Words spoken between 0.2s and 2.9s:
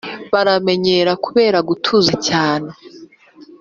baramenyera kubera gutuza cyane,